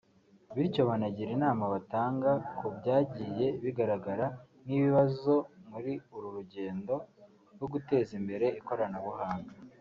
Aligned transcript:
Bityo 0.55 0.81
banagira 0.89 1.29
inama 1.37 1.63
batanga 1.73 2.31
ku 2.57 2.65
byagiye 2.77 3.45
bigaragara 3.63 4.25
nk’ibibazo 4.63 5.33
muri 5.71 5.93
uru 6.15 6.27
rugendo 6.37 6.93
ryo 7.53 7.67
guteza 7.73 8.11
imbere 8.19 8.45
ikoranabuhanga 8.59 9.51